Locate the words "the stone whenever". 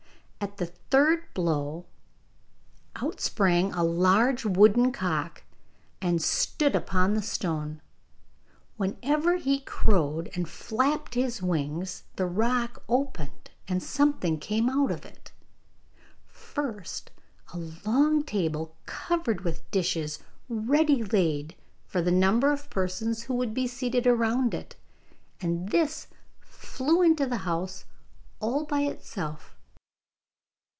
7.13-9.35